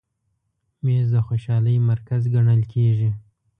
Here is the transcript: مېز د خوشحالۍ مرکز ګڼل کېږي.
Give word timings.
مېز 0.83 1.07
د 1.13 1.15
خوشحالۍ 1.27 1.75
مرکز 1.89 2.21
ګڼل 2.33 2.61
کېږي. 2.73 3.09